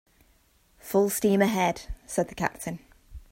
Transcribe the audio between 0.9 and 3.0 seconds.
steam ahead," said the captain.